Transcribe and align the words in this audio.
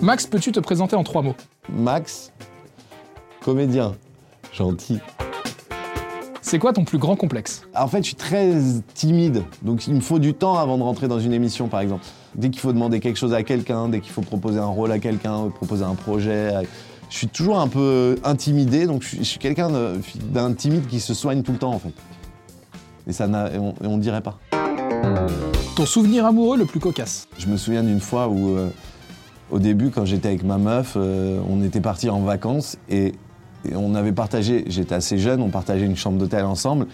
Max, 0.00 0.26
peux-tu 0.26 0.52
te 0.52 0.60
présenter 0.60 0.94
en 0.94 1.02
trois 1.02 1.22
mots 1.22 1.34
Max, 1.68 2.32
comédien, 3.42 3.96
gentil. 4.52 5.00
C'est 6.40 6.60
quoi 6.60 6.72
ton 6.72 6.84
plus 6.84 6.98
grand 6.98 7.16
complexe 7.16 7.62
En 7.74 7.88
fait, 7.88 7.98
je 7.98 8.06
suis 8.06 8.14
très 8.14 8.52
timide, 8.94 9.42
donc 9.62 9.88
il 9.88 9.94
me 9.94 10.00
faut 10.00 10.20
du 10.20 10.34
temps 10.34 10.56
avant 10.56 10.78
de 10.78 10.84
rentrer 10.84 11.08
dans 11.08 11.18
une 11.18 11.32
émission, 11.32 11.66
par 11.66 11.80
exemple. 11.80 12.04
Dès 12.36 12.48
qu'il 12.50 12.60
faut 12.60 12.72
demander 12.72 13.00
quelque 13.00 13.16
chose 13.16 13.34
à 13.34 13.42
quelqu'un, 13.42 13.88
dès 13.88 14.00
qu'il 14.00 14.12
faut 14.12 14.22
proposer 14.22 14.60
un 14.60 14.66
rôle 14.66 14.92
à 14.92 15.00
quelqu'un, 15.00 15.48
proposer 15.48 15.84
un 15.84 15.96
projet, 15.96 16.52
je 17.10 17.16
suis 17.16 17.28
toujours 17.28 17.58
un 17.58 17.68
peu 17.68 18.18
intimidé, 18.22 18.86
donc 18.86 19.02
je 19.02 19.22
suis, 19.24 19.38
quelqu'un 19.38 19.68
d'un 20.30 20.52
timide 20.54 20.86
qui 20.86 21.00
se 21.00 21.12
soigne 21.12 21.42
tout 21.42 21.52
le 21.52 21.58
temps, 21.58 21.72
en 21.72 21.80
fait. 21.80 21.92
Et 23.08 23.12
ça, 23.12 23.26
on, 23.82 23.96
ne 23.96 24.00
dirait 24.00 24.20
pas. 24.20 24.38
Ton 25.74 25.86
souvenir 25.86 26.24
amoureux 26.24 26.56
le 26.56 26.66
plus 26.66 26.80
cocasse 26.80 27.26
Je 27.36 27.46
me 27.48 27.56
souviens 27.56 27.82
d'une 27.82 28.00
fois 28.00 28.28
où, 28.28 28.56
euh, 28.56 28.68
au 29.50 29.58
début, 29.58 29.90
quand 29.90 30.04
j'étais 30.04 30.28
avec 30.28 30.44
ma 30.44 30.58
meuf, 30.58 30.94
euh, 30.96 31.40
on 31.48 31.62
était 31.62 31.80
partis 31.80 32.10
en 32.10 32.20
vacances 32.20 32.76
et 32.88 33.14
on 33.74 33.94
avait 33.94 34.12
partagé, 34.12 34.64
j'étais 34.68 34.94
assez 34.94 35.18
jeune, 35.18 35.42
on 35.42 35.48
partageait 35.48 35.86
une 35.86 35.96
chambre 35.96 36.18
d'hôtel 36.18 36.44
ensemble. 36.44 36.86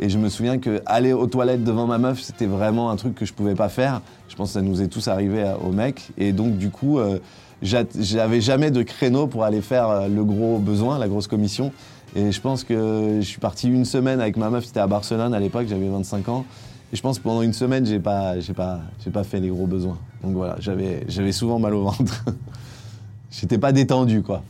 Et 0.00 0.08
je 0.08 0.18
me 0.18 0.28
souviens 0.28 0.58
que 0.58 0.82
aller 0.86 1.12
aux 1.12 1.26
toilettes 1.26 1.64
devant 1.64 1.86
ma 1.86 1.98
meuf, 1.98 2.20
c'était 2.20 2.46
vraiment 2.46 2.90
un 2.90 2.96
truc 2.96 3.14
que 3.14 3.24
je 3.24 3.32
pouvais 3.32 3.54
pas 3.54 3.68
faire. 3.68 4.00
Je 4.28 4.36
pense 4.36 4.48
que 4.48 4.54
ça 4.54 4.62
nous 4.62 4.82
est 4.82 4.88
tous 4.88 5.08
arrivé 5.08 5.44
aux 5.62 5.70
mecs. 5.70 6.10
Et 6.18 6.32
donc, 6.32 6.56
du 6.56 6.70
coup, 6.70 6.98
euh, 6.98 7.18
j'avais 7.62 8.40
jamais 8.40 8.70
de 8.70 8.82
créneau 8.82 9.26
pour 9.26 9.44
aller 9.44 9.60
faire 9.60 9.88
euh, 9.88 10.08
le 10.08 10.24
gros 10.24 10.58
besoin, 10.58 10.98
la 10.98 11.08
grosse 11.08 11.28
commission. 11.28 11.72
Et 12.16 12.32
je 12.32 12.40
pense 12.40 12.64
que 12.64 13.18
je 13.20 13.26
suis 13.26 13.40
parti 13.40 13.68
une 13.68 13.84
semaine 13.84 14.20
avec 14.20 14.36
ma 14.36 14.50
meuf, 14.50 14.64
c'était 14.64 14.80
à 14.80 14.86
Barcelone 14.86 15.32
à 15.34 15.40
l'époque, 15.40 15.66
j'avais 15.68 15.88
25 15.88 16.28
ans. 16.28 16.44
Et 16.92 16.96
je 16.96 17.00
pense 17.00 17.18
que 17.18 17.22
pendant 17.22 17.40
une 17.40 17.54
semaine, 17.54 17.86
j'ai 17.86 17.98
pas, 17.98 18.38
j'ai 18.38 18.52
pas, 18.52 18.80
j'ai 19.02 19.10
pas 19.10 19.24
fait 19.24 19.40
les 19.40 19.48
gros 19.48 19.66
besoins. 19.66 19.98
Donc 20.22 20.34
voilà, 20.34 20.56
j'avais, 20.58 21.04
j'avais 21.08 21.32
souvent 21.32 21.58
mal 21.58 21.74
au 21.74 21.84
ventre. 21.84 22.24
J'étais 23.30 23.56
pas 23.56 23.72
détendu, 23.72 24.22
quoi. 24.22 24.42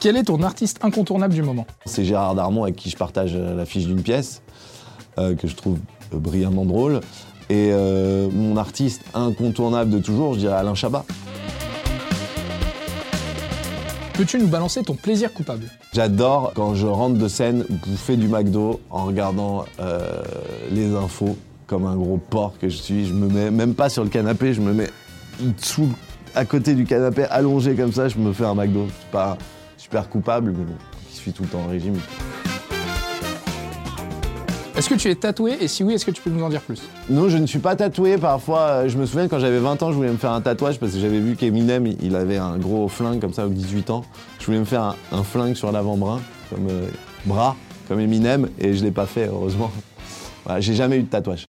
Quel 0.00 0.16
est 0.16 0.24
ton 0.24 0.42
artiste 0.42 0.78
incontournable 0.82 1.34
du 1.34 1.42
moment? 1.42 1.66
C'est 1.84 2.04
Gérard 2.04 2.34
Darmon 2.34 2.62
avec 2.62 2.76
qui 2.76 2.88
je 2.88 2.96
partage 2.96 3.32
euh, 3.34 3.54
l'affiche 3.54 3.84
d'une 3.84 4.02
pièce, 4.02 4.40
euh, 5.18 5.34
que 5.34 5.48
je 5.48 5.54
trouve 5.54 5.78
euh, 6.14 6.18
brillamment 6.18 6.64
drôle. 6.64 7.00
Et 7.50 7.70
mon 8.32 8.56
artiste 8.56 9.02
incontournable 9.14 9.92
de 9.92 10.00
toujours, 10.00 10.34
je 10.34 10.40
dirais 10.40 10.54
Alain 10.54 10.74
Chabat. 10.74 11.04
Peux-tu 14.16 14.38
nous 14.38 14.46
balancer 14.46 14.82
ton 14.82 14.94
plaisir 14.94 15.30
coupable 15.34 15.64
J'adore 15.92 16.52
quand 16.54 16.74
je 16.74 16.86
rentre 16.86 17.18
de 17.18 17.28
scène 17.28 17.66
bouffer 17.86 18.16
du 18.16 18.28
McDo 18.28 18.80
en 18.88 19.04
regardant 19.04 19.66
les 20.70 20.94
infos 20.94 21.36
comme 21.66 21.84
un 21.84 21.94
gros 21.96 22.16
porc 22.16 22.54
que 22.58 22.70
je 22.70 22.76
suis. 22.76 23.04
Je 23.04 23.12
me 23.12 23.28
mets 23.28 23.50
même 23.50 23.74
pas 23.74 23.90
sur 23.90 24.04
le 24.04 24.08
canapé, 24.08 24.54
je 24.54 24.62
me 24.62 24.72
mets 24.72 24.88
sous, 25.58 25.90
à 26.34 26.46
côté 26.46 26.74
du 26.74 26.86
canapé 26.86 27.24
allongé 27.24 27.74
comme 27.74 27.92
ça, 27.92 28.08
je 28.08 28.16
me 28.16 28.32
fais 28.32 28.46
un 28.46 28.54
McDo. 28.54 28.86
C'est 28.88 29.10
pas 29.10 29.36
super 29.76 30.08
coupable, 30.08 30.50
mais 30.56 30.64
bon, 30.64 30.74
il 31.10 31.14
suit 31.14 31.32
tout 31.32 31.42
le 31.42 31.50
temps 31.50 31.60
en 31.66 31.68
régime. 31.68 31.98
Est-ce 34.76 34.90
que 34.90 34.94
tu 34.94 35.08
es 35.08 35.14
tatoué 35.14 35.56
et 35.58 35.68
si 35.68 35.82
oui, 35.82 35.94
est-ce 35.94 36.04
que 36.04 36.10
tu 36.10 36.20
peux 36.20 36.28
nous 36.28 36.44
en 36.44 36.50
dire 36.50 36.60
plus? 36.60 36.82
Non, 37.08 37.30
je 37.30 37.38
ne 37.38 37.46
suis 37.46 37.60
pas 37.60 37.76
tatoué. 37.76 38.18
Parfois, 38.18 38.60
euh, 38.60 38.88
je 38.90 38.98
me 38.98 39.06
souviens 39.06 39.26
quand 39.26 39.38
j'avais 39.38 39.58
20 39.58 39.82
ans, 39.82 39.90
je 39.90 39.96
voulais 39.96 40.10
me 40.10 40.18
faire 40.18 40.32
un 40.32 40.42
tatouage 40.42 40.78
parce 40.78 40.92
que 40.92 40.98
j'avais 40.98 41.18
vu 41.18 41.34
qu'Eminem, 41.34 41.86
il 42.02 42.14
avait 42.14 42.36
un 42.36 42.58
gros 42.58 42.86
flingue 42.86 43.18
comme 43.18 43.32
ça 43.32 43.46
aux 43.46 43.50
18 43.50 43.88
ans. 43.88 44.04
Je 44.38 44.44
voulais 44.44 44.58
me 44.58 44.66
faire 44.66 44.94
un, 45.12 45.22
flingue 45.22 45.54
sur 45.54 45.72
l'avant-bras, 45.72 46.20
comme 46.50 46.68
euh, 46.68 46.88
bras, 47.24 47.56
comme 47.88 48.00
Eminem, 48.00 48.50
et 48.58 48.74
je 48.74 48.84
l'ai 48.84 48.90
pas 48.90 49.06
fait, 49.06 49.28
heureusement. 49.28 49.72
Voilà, 50.44 50.60
j'ai 50.60 50.74
jamais 50.74 50.98
eu 50.98 51.04
de 51.04 51.08
tatouage. 51.08 51.46